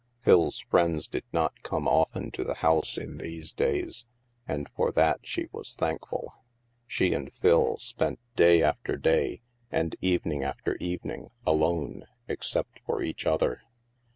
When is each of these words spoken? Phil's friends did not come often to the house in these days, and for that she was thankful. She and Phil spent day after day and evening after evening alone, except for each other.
Phil's 0.23 0.57
friends 0.57 1.07
did 1.07 1.25
not 1.31 1.61
come 1.61 1.87
often 1.87 2.31
to 2.31 2.43
the 2.43 2.55
house 2.55 2.97
in 2.97 3.19
these 3.19 3.51
days, 3.51 4.07
and 4.47 4.67
for 4.75 4.91
that 4.91 5.19
she 5.21 5.47
was 5.51 5.75
thankful. 5.75 6.33
She 6.87 7.13
and 7.13 7.31
Phil 7.35 7.77
spent 7.77 8.19
day 8.35 8.63
after 8.63 8.97
day 8.97 9.41
and 9.71 9.95
evening 10.01 10.43
after 10.43 10.75
evening 10.77 11.29
alone, 11.45 12.07
except 12.27 12.79
for 12.83 13.03
each 13.03 13.27
other. 13.27 13.61